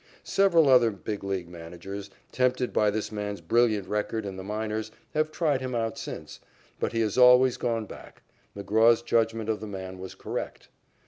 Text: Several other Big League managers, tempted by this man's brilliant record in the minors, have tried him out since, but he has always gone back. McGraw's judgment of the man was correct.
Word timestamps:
Several 0.23 0.67
other 0.67 0.89
Big 0.89 1.23
League 1.23 1.47
managers, 1.47 2.09
tempted 2.31 2.73
by 2.73 2.89
this 2.89 3.11
man's 3.11 3.39
brilliant 3.39 3.87
record 3.87 4.25
in 4.25 4.35
the 4.35 4.43
minors, 4.43 4.89
have 5.13 5.29
tried 5.31 5.61
him 5.61 5.75
out 5.75 5.95
since, 5.95 6.39
but 6.79 6.91
he 6.91 7.01
has 7.01 7.19
always 7.19 7.55
gone 7.55 7.85
back. 7.85 8.23
McGraw's 8.57 9.03
judgment 9.03 9.47
of 9.47 9.59
the 9.59 9.67
man 9.67 9.99
was 9.99 10.15
correct. 10.15 10.69